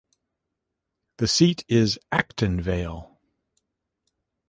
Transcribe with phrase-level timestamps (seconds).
[1.17, 3.19] The seat is Acton Vale.